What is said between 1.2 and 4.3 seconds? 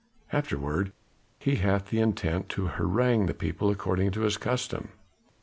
he hath the intent to harangue the people according to